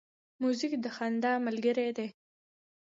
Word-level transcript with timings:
موزیک 0.41 0.73
د 0.83 0.85
خندا 0.95 1.31
ملګری 1.45 1.87
دی. 1.97 2.07